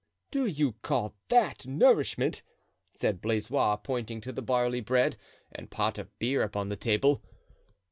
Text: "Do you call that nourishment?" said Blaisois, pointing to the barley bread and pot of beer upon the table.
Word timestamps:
"Do 0.31 0.47
you 0.47 0.71
call 0.81 1.13
that 1.29 1.67
nourishment?" 1.67 2.41
said 2.89 3.21
Blaisois, 3.21 3.75
pointing 3.83 4.19
to 4.21 4.31
the 4.31 4.41
barley 4.41 4.81
bread 4.81 5.15
and 5.51 5.69
pot 5.69 5.99
of 5.99 6.17
beer 6.17 6.41
upon 6.41 6.69
the 6.69 6.75
table. 6.75 7.21